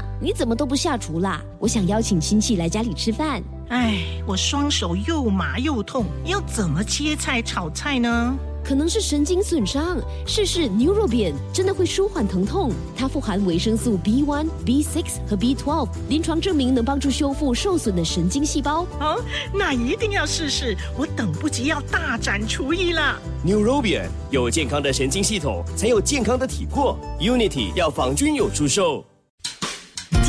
[0.00, 1.42] 妈，你怎么都不下厨啦？
[1.58, 3.42] 我想邀请亲戚来家里吃饭。
[3.68, 8.36] 哎，我双手又麻又痛，要怎么切菜炒菜呢？
[8.62, 12.70] 可能是神经损伤，试试 Neurobian 真的会舒缓疼痛。
[12.94, 18.86] 它富含维生素 B1、B6 和 B12，临床证明能帮助修复受损的神经细胞。
[19.00, 19.18] 哦，
[19.54, 23.18] 那一定要试试，我等不及要大展厨艺了。
[23.46, 26.98] Neurobian 有健康的神经系统，才有健康的体魄。
[27.18, 29.02] Unity 药房均有出售。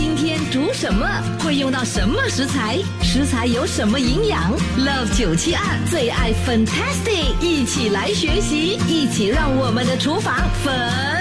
[0.01, 1.07] 今天煮什么？
[1.43, 2.79] 会用到什么食材？
[3.03, 11.20] 食材有什么营养？Love 九七二最爱 Fantastic，一起来学习，一起让我们的厨房粉。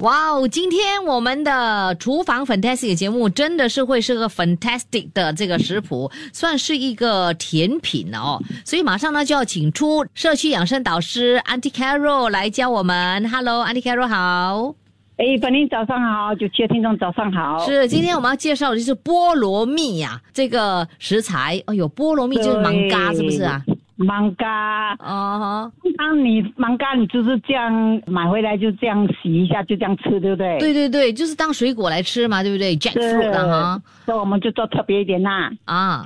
[0.00, 0.48] 哇哦！
[0.48, 8.40] 今天我们的厨房 Fantastic 节目真的是会是个 Fantastic 的这个食谱，算是一个甜品哦。
[8.64, 13.28] 所以马上呢就要请出社区养生导师 Auntie Carol 来教我们。
[13.28, 14.74] Hello，Auntie Carol 好。
[15.18, 17.58] 哎，本林早上好，九七的听众早上好。
[17.66, 21.62] 是，今天我们要介绍的就是菠萝蜜呀、这个食材。
[21.66, 23.62] 哎呦，菠萝蜜就是芒嘎，是不是啊？
[24.00, 27.70] 芒嘎，哦，通常你芒嘎你就是这样
[28.06, 30.58] 买回来就这样洗一下，就这样吃，对不对？
[30.58, 35.50] 对对对，就是当水果来吃嘛，对不对是？Jackfruit 啊哈所以我们就做特别一点啦。
[35.66, 36.02] 啊，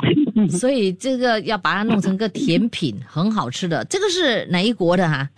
[0.50, 3.84] 所以这个要把它弄成个甜品，很好吃的。
[3.84, 5.28] 这个是哪一国的哈、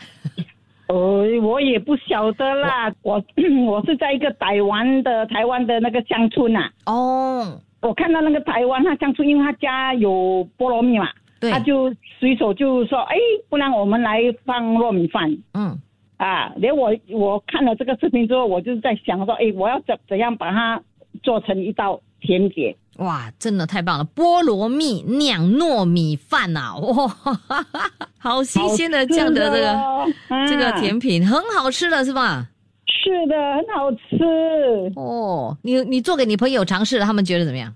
[0.88, 3.22] 哦，我也不晓得啦，我
[3.68, 13.16] 我是在一个台湾的台湾的那个乡村呐、哦，我看到那个台湾他乡村，因为他家有菠萝蜜嘛，对他，就随手就说，哎，
[13.48, 15.36] 不然我们来放糯米饭。
[15.54, 15.78] 嗯，
[16.16, 20.80] 啊，连我我看了这个视频之后，我就在想说，哎，我要怎怎样把它
[21.22, 22.74] 做成一道甜点？
[22.98, 24.08] 哇，真的太棒了！
[24.16, 27.16] 菠萝蜜酿糯米饭呐、哇，
[28.16, 32.48] 好新鲜的这样的这个、这个啊甜品，很好吃的是吧？
[32.86, 37.74] 是的，很好吃哦，你你做给你朋友尝试了，他们觉得怎么样？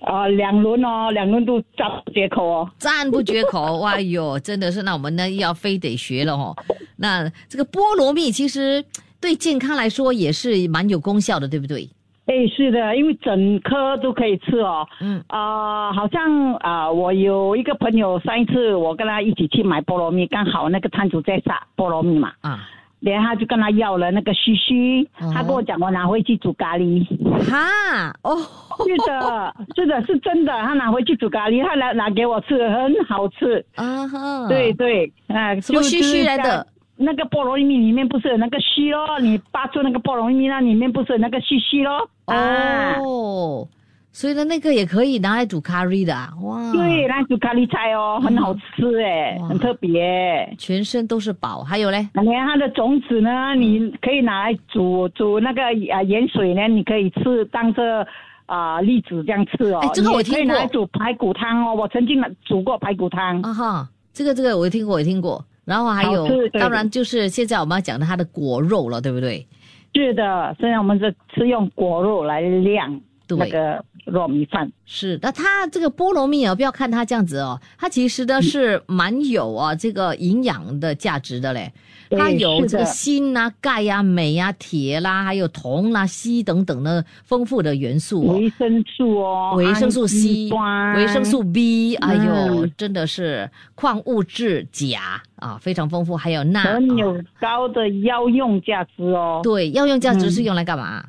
[0.00, 2.70] 啊，两轮哦，两轮都赞不绝口哦。
[2.78, 3.80] 赞不绝口！
[3.86, 6.56] 哎呦，真的是，那我们呢要非得学了哦。
[6.96, 8.84] 那这个菠萝蜜其实
[9.20, 11.88] 对健康来说也是蛮有功效的，对不对？
[12.26, 14.86] 哎，是的，因为整颗都可以吃哦。
[15.00, 22.60] 嗯，啊、好像啊、我有一个朋友，上一次我跟他一起去买菠萝蜜，刚好那个摊主在撒菠萝蜜嘛，啊，
[23.00, 27.04] 然后他就跟他要了那个须须，哦他跟我讲，我拿回去煮咖喱。
[27.50, 28.36] 哈哦，
[28.84, 30.52] 是的，是的，是真的。
[30.52, 33.64] 他拿回去煮咖喱，他拿拿给我吃，很好吃。
[33.76, 36.66] 啊哈，对对，啊，就什么须须来的？
[37.02, 39.18] 那个菠萝蜜里面不是有那个须咯？
[39.20, 42.06] 你扒出那个菠萝蜜，那里面不是有那个须须咯？
[42.26, 43.66] 啊，哦，
[44.12, 50.52] 所以呢，那个也可以拿来煮咖喱的啊，哇，对，来煮咖喱菜哦，很好吃哎，很特别。
[50.58, 51.62] 全身都是宝。
[51.62, 55.62] 还有嘞，连它的种子呢，你可以拿来煮煮那个
[55.92, 58.04] 啊盐水呢，你可以吃当这
[58.46, 59.78] 啊栗子这样吃哦。
[59.80, 63.40] 哎这个我听过可以来煮排骨汤哦，我曾经煮过排骨汤。
[63.42, 65.44] 啊哈，这个这个我也听过，我也听过。
[65.64, 69.46] 然后还有当然就是现在我们要讲的它的果肉了，对不对？
[69.94, 74.70] 是的，现在我们是是用果肉来晾对那个糯米饭。
[74.84, 81.72] 是，那它这个菠萝蜜啊，不要看它这样子哦，它其实呢是蛮有啊这个营养的价值的嘞。
[82.12, 88.34] 它有这个锌啊、钙呀、镁呀、铁啦，还有铜啦、硒等等的丰富的元素哦。
[88.34, 90.50] 维生素哦，维生素 C
[90.96, 96.60] 维生素 B，哎呦，嗯真的是矿物质钾啊，非常丰富，还有钠。
[96.62, 99.40] 很有啊高的药用价值哦。
[99.44, 101.04] 对，药用价值嗯是用来干嘛？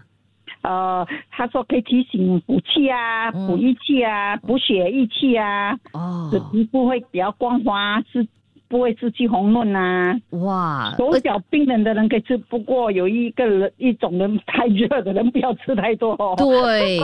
[0.61, 8.25] 呃，他说可以提醒补气啊、嗯补益气啊、补血益气啊，哦使，皮肤会比较光滑，是
[8.67, 10.15] 不会失去红润啊。
[10.29, 16.35] 哇，手脚冰冷的人可以吃，不过有一个人一种人太热的人不要吃太多哦。
[16.37, 16.99] 对，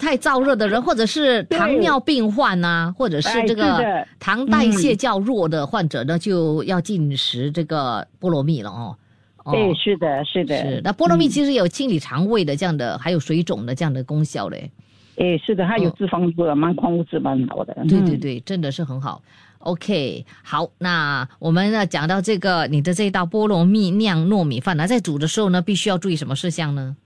[0.00, 8.96] 太燥热的人，或者是糖尿病患呐、 或者是这个糖代谢较弱的患者呢，就要进食这个菠萝蜜了哦。
[9.44, 14.70] 哦对，是的，是的，是，那菠萝蜜其实有清理肠胃的这样的，还有水肿的这样的功效嘞。
[15.16, 17.72] 哎，是的，它有嗯脂肪多，蛮矿物质蛮好的。
[17.76, 19.22] 嗯，对对对，真的是很好。
[19.58, 26.96] OK，好，那我们呢讲到这个你的这一道菠萝蜜酿糯米饭呢，在煮的时候呢，必须要注意什么事项呢？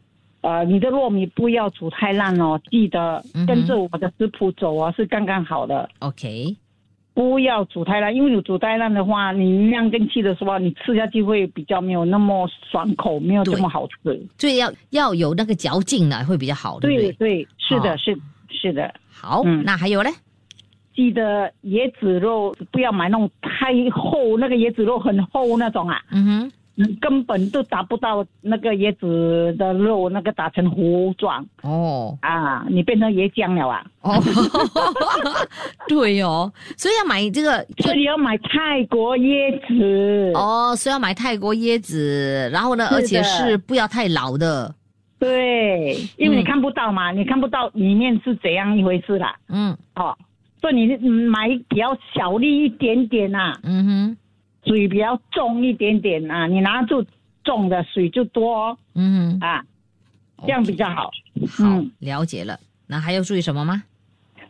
[0.40, 5.88] 呃，你的糯米不要煮太烂哦，记得跟着我的食谱走哦，是刚刚好的。
[5.98, 6.56] OK，
[7.18, 14.24] 不要煮太烂，因为你煮太烂的话，你酿进去的时候，你吃下去会比较没有那么爽口，没有这么好吃。
[14.38, 17.44] 所以要要有那个嚼劲呢，会比较好，对不对对？
[17.44, 18.16] 对，是好的，是
[18.48, 18.94] 是的。
[19.10, 20.10] 好，嗯那还有嘞？
[20.94, 26.52] 记得椰子肉不要买那种太厚，那个椰子肉很厚那种啊，嗯哼，嗯
[27.00, 31.44] 根本都达不到那个椰子的肉那个打成糊状。
[31.62, 32.16] 哦。
[32.22, 33.84] 啊，你变成椰浆了啊。
[34.02, 34.22] 哦，
[35.88, 40.32] 对哦，所以要买这个所以要买泰国椰子。
[40.34, 44.74] 哦，所以要买泰国椰子，然后呢，而且是不要太老的，
[45.18, 49.36] 对，因为你嗯看不到嘛，你看不到里面是怎样一回事啦。
[49.48, 49.76] 嗯。
[49.96, 50.16] 哦，
[50.60, 54.16] 所以你嗯买比较小粒一点点啊，嗯哼，
[54.64, 57.04] 水比较重一点点啊，你拿住
[57.44, 59.64] 重的水就多嗯啊，
[60.42, 61.10] 这样比较好。
[61.56, 62.58] 哼，好嗯，了解了。
[62.86, 63.82] 那还要注意什么吗？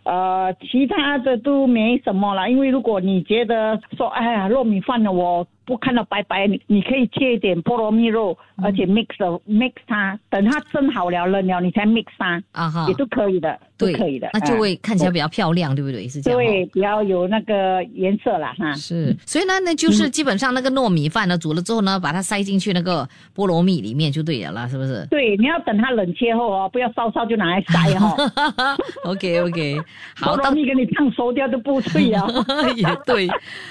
[0.05, 16.09] 呃，其他的都没什么了，因为如果你觉得说，哎呀，糯米饭呢，我不看到白白，你你可以切一点菠萝蜜肉，嗯而且 mix 的 mix 它，等它蒸好了了了，你才 mix 它，啊哈也，都可以的，都对，可以的，那就啊会看起来比较漂亮，对不对？
[16.09, 16.43] 是这样、哦。
[16.43, 18.73] 对，比较有那个颜色啦哈。
[18.73, 23.07] 是，所以呢，那嗯就是基本上那个糯米饭呢，煮了之后呢，把它塞进去那个
[23.37, 29.77] 菠萝蜜里面就对了啦，是不是对，你要等它冷却后哦，不要烧烧就拿来塞哈、哦，？OK OK，
[30.17, 32.27] 好，到菠萝蜜给你烫熟掉都不脆啊。
[32.75, 33.29] 也对。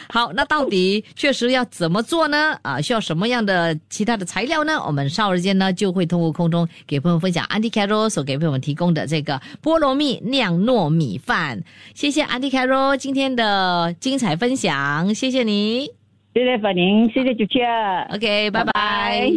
[0.09, 2.57] 好，那到底确实要怎么做呢？
[2.61, 4.81] 啊，需要什么样的其他的材料呢？
[4.85, 11.63] 我们稍后间呢就会通过空中给朋友分享 Andy Carroll 所给朋友们提供的这个菠萝蜜酿糯米饭。
[11.93, 15.91] 谢谢 Andy Carroll 今天的精彩分享，谢谢你。
[16.33, 17.67] 谢谢粉玲，谢谢主持人。
[18.13, 19.31] OK，拜拜。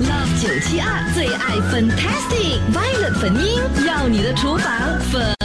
[0.00, 4.72] Love 九七二最爱 Fantastic Violet 粉音，要你的厨房
[5.12, 5.39] Fantastic。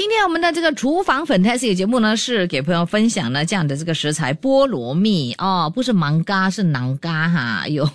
[0.00, 7.68] 今天我们的这个厨房 Fantastic 节目呢，是给朋友分享呢这样的这个食材菠萝蜜哦，不是芒嘎是囊嘎哈。
[7.68, 7.86] 有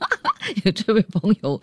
[0.64, 1.58] 有这位朋友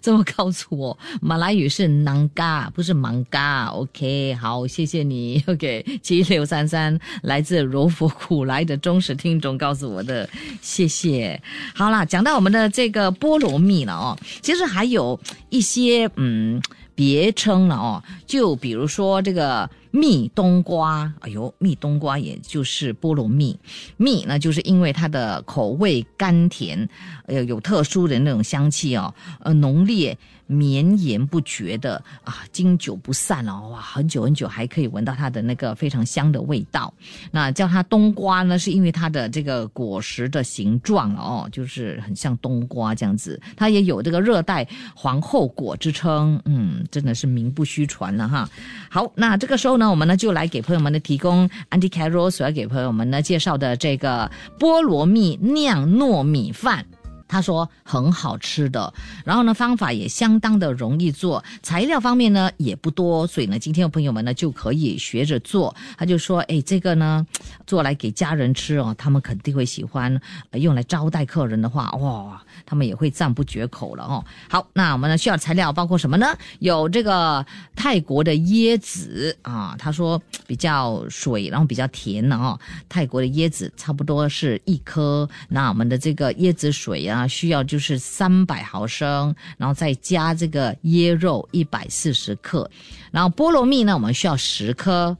[0.00, 3.66] 这么告诉我，马来语是囊嘎，不是芒嘎。
[3.66, 5.44] OK，好，谢谢你。
[5.46, 10.26] OK，七六三三来自柔佛苦来的忠实听众告诉我的，
[10.62, 11.38] 谢谢。
[11.74, 15.20] 好啦，讲到我们的这个菠萝蜜了哦，其实还有
[15.50, 16.62] 一些嗯。
[16.94, 23.56] 别称了哦，就比如说这个蜜冬瓜，哎呦，蜜冬瓜也就是菠萝蜜，
[23.96, 26.88] 蜜呢就是因为它的口味甘甜，
[27.26, 30.18] 呃，有特殊的那种香气哦，呃，浓烈。
[30.46, 36.92] 绵延不绝的啊，经久不散哦，哇，很久很久还可以闻到它的那个非常香的味道。
[37.30, 43.40] 那叫它冬瓜呢，是因为它的这个果实的形状哦，就是很像冬瓜这样子。
[43.56, 48.46] 它也有这个热带皇后果之称，嗯，真的是名不虚传了哈。
[48.90, 56.86] 好，那这个时候呢，那我们呢就来给朋友们呢提供 Andy Carroll 所要给朋友们呢介绍的这个菠萝蜜酿糯米饭。
[57.26, 58.94] 他说很好吃的，
[59.24, 65.74] 然后呢方法也相当的容易做，材料方面呢也不多，所以呢今天的朋友们呢就可以学着做。
[65.98, 67.26] 他就说，哎，这个呢
[67.66, 70.16] 做来给家人吃哦，他们肯定会喜欢；
[70.52, 74.24] 用来招待客人的话，哇，他们也会赞不绝口了哦。
[74.48, 76.26] 好，那我们呢需要材料包括什么呢？
[76.58, 82.58] 有这个泰国的椰子啊，他说比较水，然后比较甜的哦。
[82.88, 92.70] 泰国的椰子差不多是一颗，那我们的这个椰子水啊，需要就是三百毫升，然后再加这个椰肉一百四十克，
[93.10, 95.16] 然后菠萝蜜呢，我们需要十颗，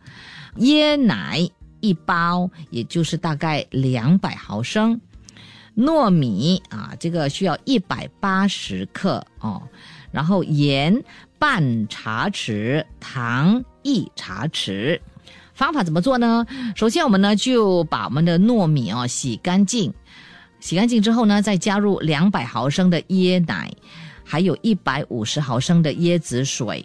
[0.58, 1.48] 椰奶
[1.80, 5.00] 一包，也就是大概两百毫升。
[5.76, 9.62] 糯米啊，这个需要一百八十克哦，
[10.12, 11.02] 然后盐
[11.38, 15.00] 半茶匙，糖一茶匙。
[15.52, 16.44] 方法怎么做呢？
[16.74, 19.92] 首先，我们呢就把我们的糯米哦洗干净，
[20.58, 23.72] 洗干净之后呢，再加入两百毫升的椰奶，
[24.24, 26.84] 还有一百五十毫升的椰子水，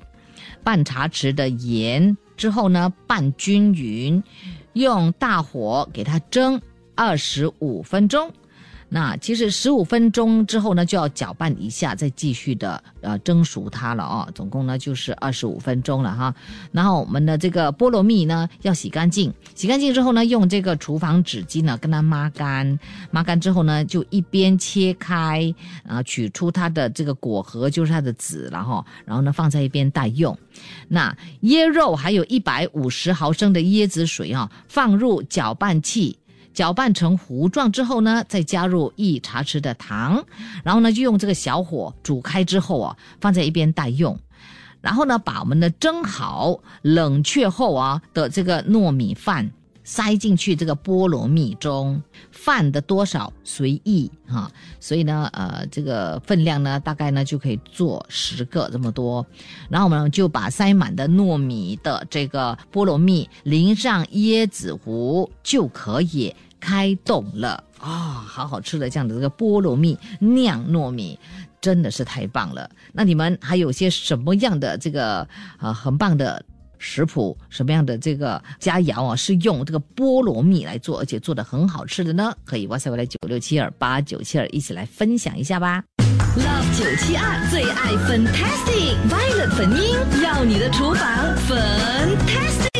[0.63, 4.22] 半茶匙的盐，之后呢拌均匀，
[4.74, 6.62] 用大火给它蒸
[6.96, 8.31] 二十五分钟。
[8.91, 14.27] 那其实十五分钟之后呢，就要搅拌一下，再继续的呃蒸熟它了哦。
[14.34, 16.34] 总共呢就是二十五分钟了哈。
[16.72, 22.79] 然后我们的这个菠萝蜜呢要洗干净，洗干净之后呢，用这个厨房纸巾呢跟它抹干，
[23.12, 25.53] 抹干之后呢就一边切开
[25.88, 28.84] 啊，取出它的这个果核，就是它的籽了哈。
[29.05, 30.36] 然后呢放在一边待用。
[30.88, 36.17] 那椰肉还有一百五十毫升的椰子水啊，放入搅拌器。
[36.59, 40.21] 搅拌成糊状之后呢，再加入一茶匙的糖，
[40.61, 44.19] 然后呢就用这个小火煮开之后啊，放在一边待用。
[44.81, 49.49] 然后呢，把我们的蒸好、冷却后啊的这个糯米饭
[49.85, 54.51] 塞进去这个菠萝蜜中，饭的多少随意哈、
[54.81, 59.25] 所以呢，呃，这个分量呢，大概呢就可以做十个这么多。
[59.69, 71.17] 然后我们就把塞满的糯米的这个菠萝蜜淋上椰子糊，就可以开动了啊、好好吃的这样的这个菠萝蜜酿糯米。
[71.61, 72.69] 真的是太棒了！
[72.93, 75.27] 那你们还有些什么样的这个
[75.59, 76.41] 呃很棒的
[76.77, 82.33] 食谱，什么样的这个佳肴啊，是用这个菠萝蜜来做，而且做的很好吃的呢？
[82.45, 85.83] 可以哇塞，我来九六七二八九七二一起来分享一下吧。
[86.37, 92.78] Love 九七二最爱 Fantastic Violet 粉音，要你的厨房 Fantastic。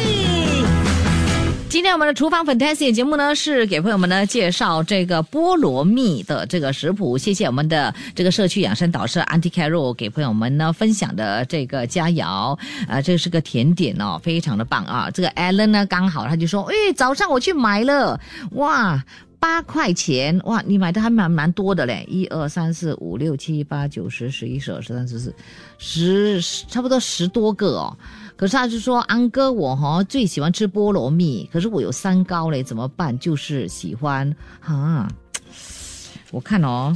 [1.80, 7.18] 今天我们的厨房 fantasy 节目呢，是给朋友们呢介绍这个菠萝蜜的这个食谱。
[7.18, 12.60] 谢谢我们的这个社区养生导师 a n t i Caro 给朋友们呢分享的这个佳肴，
[12.90, 15.10] 呃，这是个甜点哦，非常的棒啊。
[15.10, 18.20] 这个 Alan 呢刚好他就说，哎，早上我去买了，
[18.56, 19.02] 哇。
[19.42, 20.62] 八块钱哇！
[20.68, 25.34] 你买的还蛮蛮多的嘞，一二三四五六七八九十十一十二十三十四
[25.80, 27.98] 十差不多十多个哦。
[28.40, 33.20] 可是他就说，安哥我哈最喜欢吃菠萝蜜，可是我有三高嘞，怎么办？
[33.20, 35.06] 就是喜欢啊，
[36.32, 36.96] 我看哦，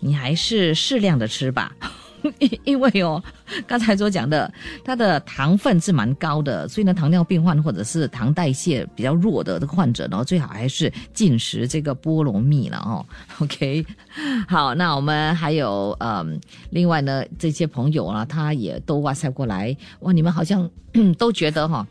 [0.00, 1.76] 你还是适量的吃吧。
[2.38, 3.22] 因因为哦，
[3.66, 4.52] 刚才所讲的，
[4.84, 13.04] 它的糖分是蛮高的，所以呢，糖尿病患或者是糖代谢比较弱的患者呢，最好还是进食这个菠萝蜜了哦。
[13.40, 13.84] OK，
[14.48, 20.68] 好，那我们还有嗯，另外呢，这些朋友啊，他也都哇塞过来，哇，你们好像
[21.18, 21.86] 都觉得哈、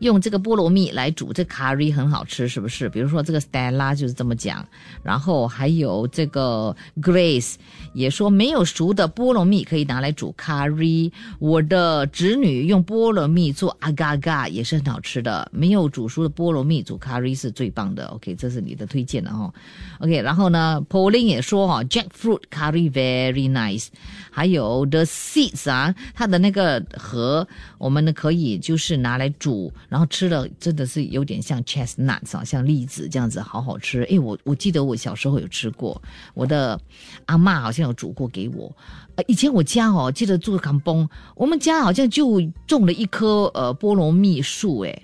[0.00, 2.88] 用这个菠萝蜜来煮这咖喱很好吃，是不是？
[2.88, 4.66] 比如说这个 Stella 就是这么讲，
[5.02, 7.54] 然后还有这个 Grace
[7.92, 11.10] 也说没有熟的菠萝蜜可以拿来煮咖喱。
[11.38, 18.06] 我的侄女用菠萝蜜做阿嘎嘎也是很好吃的，没有煮熟的菠萝蜜煮咖喱是最棒的。
[18.06, 19.54] OK，这是你的推荐的哈、哦。
[20.00, 23.88] OK，然后呢，Pauline 也说哈、，Jackfruit curry very nice，
[24.30, 27.46] 还有 The seeds 啊，它的那个核
[27.80, 29.72] 我们呢可以就是拿来煮。
[29.88, 34.02] 然后吃了真的是有点像 chestnuts 啊，像栗子这样子，好好吃。
[34.04, 36.00] 诶，我我记得我小时候有吃过，
[36.34, 36.78] 我的
[37.26, 38.70] 阿嬷好像有煮过给我。
[39.16, 45.02] 呃，以前我家哦，记得住港崩，我们家好像就种了一棵呃菠萝蜜树，诶。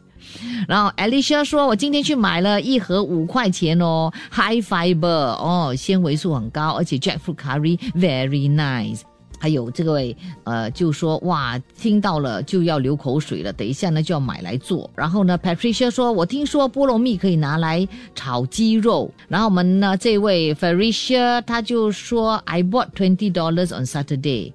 [0.66, 9.02] 然后 Alicia 说：“我今天去买了一盒五块钱哦，high fiber 哦，纤维素很高，而且 jackfruit curry very nice。”
[9.38, 14.90] 还有这位呃，就说哇，听到了就要流口水了，等一下呢就要买来做。
[14.94, 19.10] 然后呢，Patricia 说，我听说菠萝蜜可以拿来炒鸡肉。
[19.28, 24.52] 然后我们呢，这位 Faricia 他就说，I bought twenty dollars on Saturday。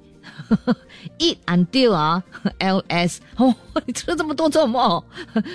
[1.20, 2.24] Eat until 啊
[2.60, 3.54] ，LS 哦，
[3.86, 5.04] 你吃了这么多做什么？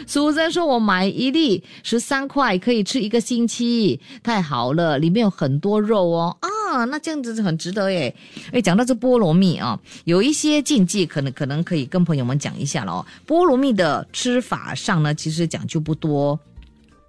[0.06, 8.14] 苏珊说：“我买一粒十三块，可以吃一个星期，太好了，里面有很多肉哦啊，那这样子很值得耶。”
[8.52, 13.06] 哎，讲到这菠萝蜜啊，有一些禁忌，可能可能可以跟朋友们讲一下了哦。
[13.26, 16.38] 菠萝蜜的吃法上呢，其实讲究不多。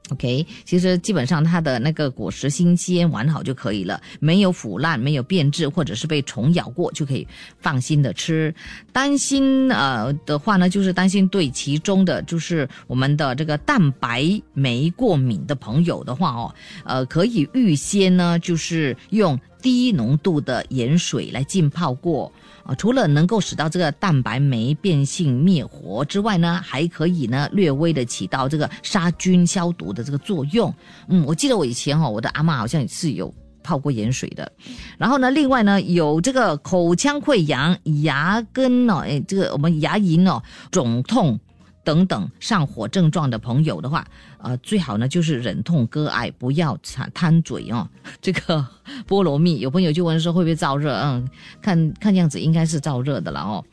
[0.09, 7.27] OK，其实基本上它的那个果实新鲜完好就可以了，没有腐烂、没有变质或者是被虫咬过，就可以
[7.59, 8.53] 放心的吃。
[8.93, 22.31] 担心呃的话呢，就是担心对其中的就是我们的这个蛋白酶过敏的朋友的话哦，呃可以预先呢就是用低浓度的盐水来浸泡过。
[22.67, 30.73] 啊，除了能够使到这个蛋白酶变性灭活之外呢，还可以呢略微的起到这个杀菌消毒的这个作用。
[31.07, 33.33] 嗯，我记得我以前哈、哦，我的阿嬷好像也是有
[33.63, 34.51] 泡过盐水的。
[34.97, 41.39] 然后呢，另外呢，有这个口腔溃疡、牙根哦，哎，这个我们牙龈哦肿痛。
[41.87, 44.05] 等等上火症状的朋友的话，
[44.39, 47.87] 呃，最好呢就是忍痛割爱，不要贪贪嘴哦。
[48.21, 48.67] 这个
[49.07, 50.93] 菠萝蜜，有朋友就问说会不会燥热？
[50.93, 51.25] 嗯，
[51.61, 53.63] 看看样子应该是燥热的了哦。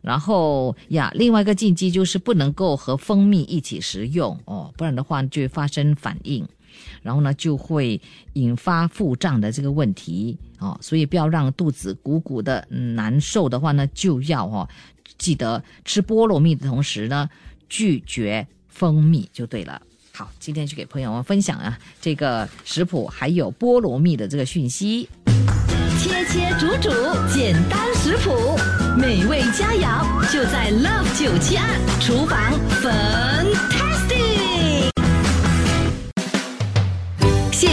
[0.00, 6.48] 然后呀，另外一个禁忌就是不能够和蜂蜜一起食用哦，不然的话就会发生反应，
[7.02, 8.00] 然后呢就会
[8.32, 10.74] 引发腹胀的这个问题哦。
[10.80, 14.66] 所以不要让肚子鼓鼓的、难受的话呢，就要哦
[15.18, 17.28] 记得吃菠萝蜜的同时呢。
[17.68, 19.80] 拒绝蜂蜜就对了。
[20.12, 25.08] 好，今天就给朋友们分享啊这个食谱，还有菠萝蜜的这个讯息。
[26.00, 26.90] 切切煮煮，
[27.32, 28.56] 简单食谱，
[28.96, 31.66] 美味佳肴就在 Love 九七二
[32.00, 33.37] 厨房粉。